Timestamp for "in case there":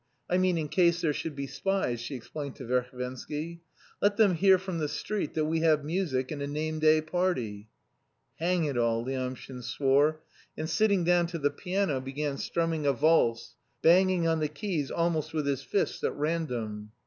0.57-1.13